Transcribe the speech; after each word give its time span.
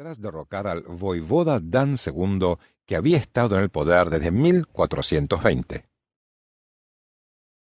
tras 0.00 0.18
derrocar 0.18 0.66
al 0.66 0.80
voivoda 0.84 1.60
Dan 1.62 1.94
II, 1.94 2.56
que 2.86 2.96
había 2.96 3.18
estado 3.18 3.56
en 3.56 3.60
el 3.60 3.68
poder 3.68 4.08
desde 4.08 4.30
1420. 4.30 5.84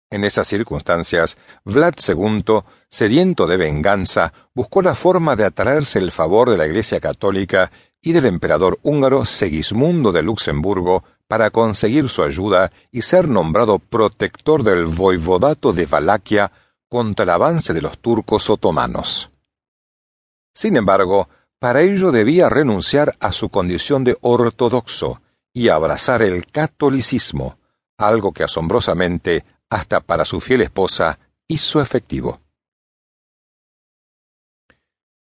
En 0.09 0.23
esas 0.23 0.47
circunstancias, 0.47 1.37
Vlad 1.63 1.93
II, 2.07 2.61
sediento 2.89 3.45
de 3.45 3.57
venganza, 3.57 4.33
buscó 4.55 4.81
la 4.81 4.95
forma 4.95 5.35
de 5.35 5.45
atraerse 5.45 5.99
el 5.99 6.11
favor 6.11 6.49
de 6.49 6.57
la 6.57 6.65
Iglesia 6.65 6.99
católica 6.99 7.71
y 8.01 8.13
del 8.13 8.25
emperador 8.25 8.79
húngaro 8.81 9.25
Segismundo 9.25 10.11
de 10.11 10.23
Luxemburgo 10.23 11.03
para 11.27 11.51
conseguir 11.51 12.09
su 12.09 12.23
ayuda 12.23 12.71
y 12.89 13.03
ser 13.03 13.27
nombrado 13.27 13.77
protector 13.77 14.63
del 14.63 14.85
voivodato 14.85 15.71
de 15.71 15.85
Valaquia 15.85 16.51
contra 16.89 17.25
el 17.25 17.29
avance 17.29 17.75
de 17.75 17.81
los 17.83 17.99
turcos 17.99 18.49
otomanos. 18.49 19.29
Sin 20.55 20.77
embargo, 20.77 21.29
para 21.63 21.79
ello 21.79 22.11
debía 22.11 22.49
renunciar 22.49 23.15
a 23.21 23.31
su 23.31 23.47
condición 23.47 24.03
de 24.03 24.17
ortodoxo 24.19 25.21
y 25.53 25.69
abrazar 25.69 26.21
el 26.21 26.45
catolicismo, 26.45 27.57
algo 27.97 28.33
que 28.33 28.43
asombrosamente 28.43 29.45
hasta 29.69 30.01
para 30.01 30.25
su 30.25 30.41
fiel 30.41 30.59
esposa, 30.59 31.19
hizo 31.47 31.79
efectivo. 31.79 32.41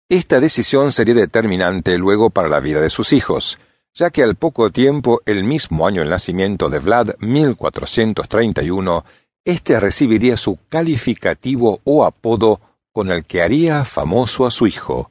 Esta 0.07 0.39
decisión 0.39 0.91
sería 0.91 1.15
determinante 1.15 1.97
luego 1.97 2.29
para 2.29 2.47
la 2.47 2.59
vida 2.59 2.79
de 2.79 2.91
sus 2.91 3.11
hijos, 3.11 3.57
ya 3.95 4.11
que 4.11 4.21
al 4.21 4.35
poco 4.35 4.69
tiempo, 4.69 5.21
el 5.25 5.43
mismo 5.43 5.87
año 5.87 6.01
del 6.01 6.11
nacimiento 6.11 6.69
de 6.69 6.77
Vlad, 6.77 7.15
1431, 7.21 9.03
éste 9.45 9.79
recibiría 9.79 10.37
su 10.37 10.59
calificativo 10.69 11.81
o 11.85 12.05
apodo 12.05 12.61
con 12.91 13.09
el 13.09 13.25
que 13.25 13.41
haría 13.41 13.83
famoso 13.83 14.45
a 14.45 14.51
su 14.51 14.67
hijo, 14.67 15.09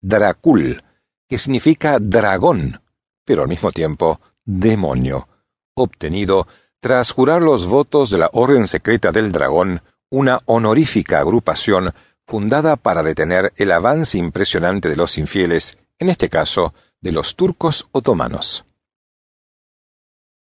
Dracul, 0.00 0.82
que 1.28 1.38
significa 1.38 1.98
dragón, 2.00 2.82
pero 3.24 3.42
al 3.42 3.48
mismo 3.48 3.72
tiempo 3.72 4.20
demonio, 4.44 5.28
obtenido 5.74 6.46
tras 6.80 7.10
jurar 7.10 7.42
los 7.42 7.66
votos 7.66 8.10
de 8.10 8.18
la 8.18 8.30
Orden 8.32 8.66
Secreta 8.66 9.12
del 9.12 9.32
Dragón, 9.32 9.82
una 10.08 10.40
honorífica 10.46 11.20
agrupación 11.20 11.94
fundada 12.26 12.76
para 12.76 13.02
detener 13.02 13.52
el 13.56 13.70
avance 13.72 14.16
impresionante 14.16 14.88
de 14.88 14.96
los 14.96 15.18
infieles, 15.18 15.76
en 15.98 16.08
este 16.08 16.28
caso, 16.28 16.74
de 17.00 17.12
los 17.12 17.36
turcos 17.36 17.88
otomanos. 17.92 18.64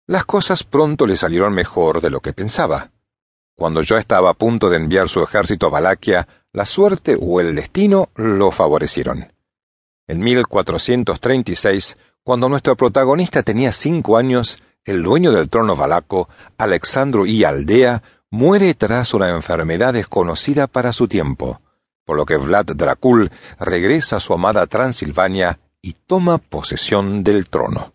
Las 0.07 0.25
cosas 0.25 0.65
pronto 0.65 1.07
le 1.07 1.17
salieron 1.17 1.55
mejor 1.55 2.01
de 2.01 2.11
lo 2.11 2.21
que 2.21 2.33
pensaba. 2.33 2.93
Cuando 3.57 3.83
ya 3.83 3.99
estaba 3.99 4.31
a 4.31 4.35
punto 4.35 4.69
de 4.69 4.77
enviar 4.77 5.09
su 5.09 5.23
ejército 5.23 5.67
a 5.67 5.71
Valaquia, 5.71 6.29
la 6.53 6.67
suerte 6.67 7.17
o 7.21 7.41
el 7.41 7.55
destino 7.55 8.11
lo 8.15 8.51
favorecieron. 8.51 9.33
En 10.07 10.21
1436, 10.21 11.97
cuando 12.23 12.49
nuestro 12.49 12.77
protagonista 12.77 13.43
tenía 13.43 13.73
cinco 13.73 14.17
años, 14.17 14.63
el 14.85 15.03
dueño 15.03 15.33
del 15.33 15.49
trono 15.49 15.77
valaco, 15.77 16.29
Alexandro 16.59 17.25
I 17.25 17.45
Aldea, 17.45 18.03
muere 18.31 18.75
tras 18.75 19.15
una 19.15 19.31
enfermedad 19.31 19.93
desconocida 19.93 20.67
para 20.67 20.93
su 20.93 21.09
tiempo, 21.09 21.61
por 22.05 22.17
lo 22.17 22.27
que 22.27 22.37
Vlad 22.37 22.67
Dracul 22.67 23.31
regresa 23.59 24.17
a 24.17 24.21
su 24.21 24.33
amada 24.33 24.67
Transilvania 24.67 25.61
y 25.81 25.95
toma 25.95 26.39
posesión 26.39 27.25
del 27.25 27.49
trono. 27.49 27.95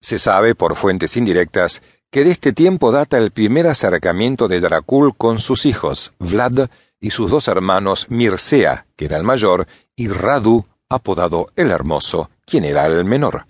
Se 0.00 0.18
sabe 0.18 0.54
por 0.54 0.76
fuentes 0.76 1.16
indirectas 1.16 1.82
que 2.10 2.24
de 2.24 2.30
este 2.30 2.52
tiempo 2.52 2.90
data 2.90 3.18
el 3.18 3.30
primer 3.30 3.66
acercamiento 3.66 4.48
de 4.48 4.60
Dracul 4.60 5.14
con 5.16 5.38
sus 5.38 5.66
hijos, 5.66 6.14
Vlad 6.18 6.70
y 7.00 7.10
sus 7.10 7.30
dos 7.30 7.48
hermanos 7.48 8.06
Mircea, 8.08 8.86
que 8.96 9.04
era 9.04 9.16
el 9.16 9.24
mayor, 9.24 9.66
y 9.94 10.08
Radu, 10.08 10.66
apodado 10.88 11.48
el 11.54 11.70
Hermoso, 11.70 12.30
quien 12.46 12.64
era 12.64 12.86
el 12.86 13.04
menor. 13.04 13.46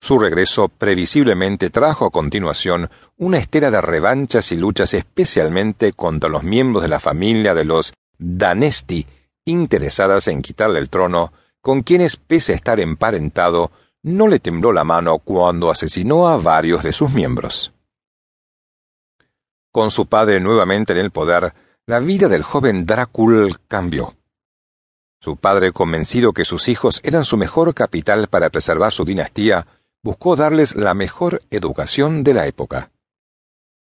Su 0.00 0.18
regreso 0.18 0.68
previsiblemente 0.68 1.70
trajo 1.70 2.06
a 2.06 2.10
continuación 2.10 2.90
una 3.18 3.38
estera 3.38 3.70
de 3.70 3.80
revanchas 3.80 4.50
y 4.50 4.56
luchas 4.56 4.94
especialmente 4.94 5.92
contra 5.92 6.28
los 6.28 6.42
miembros 6.42 6.82
de 6.82 6.88
la 6.88 6.98
familia 6.98 7.54
de 7.54 7.64
los 7.64 7.92
Danesti, 8.18 9.06
interesadas 9.44 10.26
en 10.28 10.42
quitarle 10.42 10.80
el 10.80 10.88
trono, 10.88 11.32
con 11.60 11.82
quienes, 11.82 12.16
pese 12.16 12.52
a 12.52 12.56
estar 12.56 12.80
emparentado, 12.80 13.70
no 14.02 14.26
le 14.26 14.40
tembló 14.40 14.72
la 14.72 14.84
mano 14.84 15.18
cuando 15.18 15.70
asesinó 15.70 16.28
a 16.28 16.36
varios 16.36 16.82
de 16.82 16.92
sus 16.92 17.10
miembros. 17.12 17.72
Con 19.70 19.90
su 19.90 20.06
padre 20.06 20.40
nuevamente 20.40 20.92
en 20.92 20.98
el 20.98 21.10
poder, 21.10 21.54
la 21.86 21.98
vida 22.00 22.28
del 22.28 22.42
joven 22.42 22.84
Drácul 22.84 23.58
cambió. 23.68 24.14
Su 25.20 25.36
padre, 25.36 25.72
convencido 25.72 26.32
que 26.32 26.44
sus 26.44 26.68
hijos 26.68 27.00
eran 27.04 27.24
su 27.24 27.36
mejor 27.36 27.74
capital 27.74 28.26
para 28.26 28.50
preservar 28.50 28.92
su 28.92 29.04
dinastía, 29.04 29.66
buscó 30.02 30.34
darles 30.34 30.74
la 30.74 30.94
mejor 30.94 31.40
educación 31.50 32.24
de 32.24 32.34
la 32.34 32.46
época. 32.46 32.90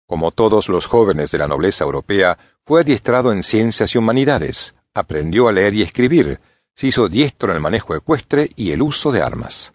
Como 0.08 0.32
todos 0.32 0.70
los 0.70 0.86
jóvenes 0.86 1.32
de 1.32 1.40
la 1.40 1.48
nobleza 1.48 1.86
europea, 1.86 2.38
fue 2.66 2.82
adiestrado 2.82 3.32
en 3.32 3.42
ciencias 3.42 3.96
y 3.96 3.98
humanidades, 3.98 4.76
aprendió 4.94 5.48
a 5.48 5.52
leer 5.52 5.74
y 5.74 5.82
escribir, 5.82 6.40
se 6.76 6.88
hizo 6.88 7.10
diestro 7.10 7.50
en 7.50 7.56
el 7.56 7.62
manejo 7.62 7.96
ecuestre 7.96 8.50
y 8.56 8.72
el 8.72 8.84
uso 8.84 9.12
de 9.12 9.22
armas. 9.22 9.74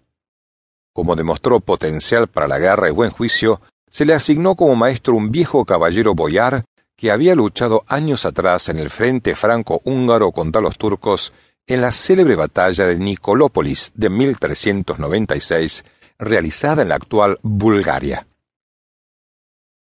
Como 0.98 1.14
demostró 1.14 1.60
potencial 1.60 2.26
para 2.26 2.48
la 2.48 2.58
guerra 2.58 2.88
y 2.88 2.90
buen 2.90 3.12
juicio, 3.12 3.60
se 3.88 4.04
le 4.04 4.14
asignó 4.14 4.56
como 4.56 4.74
maestro 4.74 5.14
un 5.14 5.30
viejo 5.30 5.64
caballero 5.64 6.12
boyar 6.12 6.64
que 6.96 7.12
había 7.12 7.36
luchado 7.36 7.84
años 7.86 8.24
atrás 8.24 8.68
en 8.68 8.80
el 8.80 8.90
frente 8.90 9.36
franco-húngaro 9.36 10.32
contra 10.32 10.60
los 10.60 10.76
turcos 10.76 11.32
en 11.68 11.82
la 11.82 11.92
célebre 11.92 12.34
batalla 12.34 12.84
de 12.84 12.96
Nicolópolis 12.96 13.92
de 13.94 14.10
1396 14.10 15.84
realizada 16.18 16.82
en 16.82 16.88
la 16.88 16.96
actual 16.96 17.38
Bulgaria. 17.42 18.26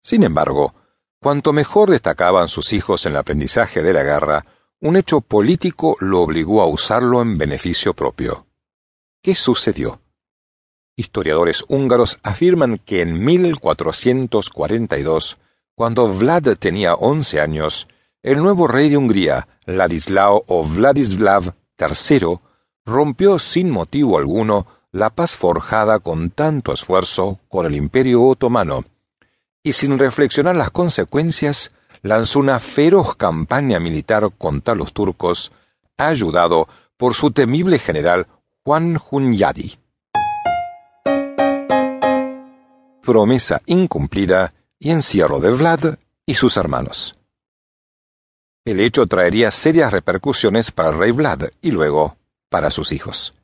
Sin 0.04 0.22
embargo, 0.22 0.72
cuanto 1.18 1.52
mejor 1.52 1.90
destacaban 1.90 2.48
sus 2.48 2.72
hijos 2.72 3.06
en 3.06 3.14
el 3.14 3.18
aprendizaje 3.18 3.82
de 3.82 3.92
la 3.92 4.04
guerra, 4.04 4.46
un 4.78 4.94
hecho 4.94 5.20
político 5.20 5.96
lo 5.98 6.20
obligó 6.20 6.62
a 6.62 6.66
usarlo 6.66 7.20
en 7.22 7.38
beneficio 7.38 7.92
propio. 7.92 8.46
¿Qué 9.20 9.34
sucedió? 9.34 10.01
Historiadores 10.96 11.64
húngaros 11.68 12.18
afirman 12.22 12.78
que 12.78 13.00
en 13.00 13.24
1442, 13.24 15.38
cuando 15.74 16.12
Vlad 16.12 16.56
tenía 16.58 16.94
once 16.94 17.40
años, 17.40 17.88
el 18.22 18.42
nuevo 18.42 18.68
rey 18.68 18.90
de 18.90 18.98
Hungría, 18.98 19.48
Ladislao 19.64 20.44
o 20.46 20.64
Vladislav 20.64 21.54
III, 21.78 22.38
rompió 22.84 23.38
sin 23.38 23.70
motivo 23.70 24.18
alguno 24.18 24.66
la 24.92 25.10
paz 25.10 25.34
forjada 25.34 25.98
con 25.98 26.30
tanto 26.30 26.72
esfuerzo 26.72 27.40
con 27.48 27.64
el 27.64 27.74
Imperio 27.74 28.22
otomano, 28.24 28.84
y 29.62 29.72
sin 29.72 29.98
reflexionar 29.98 30.56
las 30.56 30.70
consecuencias, 30.70 31.72
lanzó 32.02 32.40
una 32.40 32.60
feroz 32.60 33.16
campaña 33.16 33.80
militar 33.80 34.30
contra 34.36 34.74
los 34.74 34.92
turcos, 34.92 35.52
ayudado 35.96 36.68
por 36.96 37.14
su 37.14 37.30
temible 37.30 37.78
general 37.78 38.26
Juan 38.64 39.00
Hunyadi. 39.10 39.78
Promesa 43.02 43.60
incumplida 43.66 44.54
y 44.78 44.90
encierro 44.90 45.40
de 45.40 45.50
Vlad 45.50 45.98
y 46.24 46.34
sus 46.34 46.56
hermanos. 46.56 47.16
El 48.64 48.80
hecho 48.80 49.06
traería 49.06 49.50
serias 49.50 49.92
repercusiones 49.92 50.70
para 50.70 50.90
el 50.90 50.98
rey 50.98 51.10
Vlad 51.10 51.50
y 51.60 51.70
luego 51.72 52.16
para 52.48 52.70
sus 52.70 52.92
hijos 52.92 53.34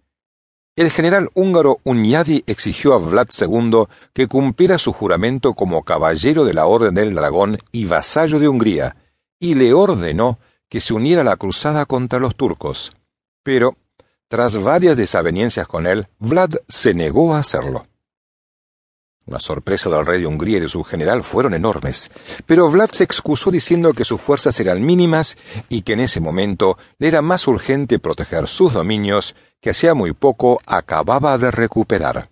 el 0.78 0.92
general 0.92 1.28
húngaro 1.34 1.80
Unyadi 1.82 2.44
exigió 2.46 2.94
a 2.94 2.98
Vlad 2.98 3.26
II 3.36 3.86
que 4.12 4.28
cumpliera 4.28 4.78
su 4.78 4.92
juramento 4.92 5.54
como 5.54 5.82
caballero 5.82 6.44
de 6.44 6.54
la 6.54 6.66
Orden 6.66 6.94
del 6.94 7.16
Dragón 7.16 7.58
y 7.72 7.86
vasallo 7.86 8.38
de 8.38 8.46
Hungría, 8.46 8.94
y 9.40 9.54
le 9.54 9.74
ordenó 9.74 10.38
que 10.68 10.80
se 10.80 10.94
uniera 10.94 11.22
a 11.22 11.24
la 11.24 11.34
cruzada 11.34 11.84
contra 11.84 12.20
los 12.20 12.36
turcos. 12.36 12.92
Pero, 13.42 13.76
tras 14.28 14.56
varias 14.56 14.96
desavenencias 14.96 15.66
con 15.66 15.84
él, 15.84 16.06
Vlad 16.20 16.50
se 16.68 16.94
negó 16.94 17.34
a 17.34 17.40
hacerlo. 17.40 17.88
La 19.28 19.40
sorpresa 19.40 19.90
del 19.90 20.06
rey 20.06 20.20
de 20.20 20.26
Hungría 20.26 20.56
y 20.56 20.60
de 20.60 20.68
su 20.68 20.82
general 20.84 21.22
fueron 21.22 21.52
enormes, 21.52 22.10
pero 22.46 22.70
Vlad 22.70 22.90
se 22.92 23.04
excusó 23.04 23.50
diciendo 23.50 23.92
que 23.92 24.06
sus 24.06 24.20
fuerzas 24.20 24.58
eran 24.58 24.84
mínimas 24.84 25.36
y 25.68 25.82
que 25.82 25.92
en 25.92 26.00
ese 26.00 26.18
momento 26.20 26.78
le 26.98 27.08
era 27.08 27.20
más 27.20 27.46
urgente 27.46 27.98
proteger 27.98 28.48
sus 28.48 28.72
dominios 28.72 29.34
que 29.60 29.70
hacía 29.70 29.92
muy 29.92 30.14
poco 30.14 30.60
acababa 30.64 31.36
de 31.36 31.50
recuperar. 31.50 32.30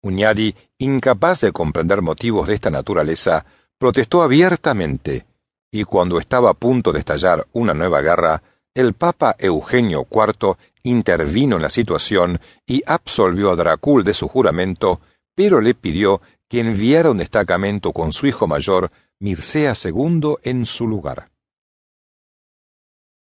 Uñadi, 0.00 0.54
incapaz 0.78 1.42
de 1.42 1.52
comprender 1.52 2.00
motivos 2.00 2.46
de 2.46 2.54
esta 2.54 2.70
naturaleza, 2.70 3.44
protestó 3.76 4.22
abiertamente, 4.22 5.26
y 5.70 5.84
cuando 5.84 6.18
estaba 6.18 6.50
a 6.50 6.54
punto 6.54 6.92
de 6.92 7.00
estallar 7.00 7.46
una 7.52 7.74
nueva 7.74 8.00
guerra, 8.00 8.42
el 8.74 8.94
Papa 8.94 9.36
Eugenio 9.38 10.06
IV 10.10 10.56
intervino 10.82 11.56
en 11.56 11.62
la 11.62 11.70
situación 11.70 12.40
y 12.66 12.82
absolvió 12.86 13.50
a 13.50 13.56
Dracul 13.56 14.02
de 14.02 14.14
su 14.14 14.28
juramento 14.28 15.00
pero 15.34 15.60
le 15.60 15.74
pidió 15.74 16.20
que 16.48 16.60
enviara 16.60 17.10
un 17.10 17.18
destacamento 17.18 17.92
con 17.92 18.12
su 18.12 18.26
hijo 18.26 18.46
mayor, 18.46 18.90
Mircea 19.18 19.72
II, 19.82 20.36
en 20.42 20.66
su 20.66 20.86
lugar. 20.86 21.30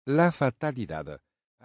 La 0.06 0.32
fatalidad 0.32 1.20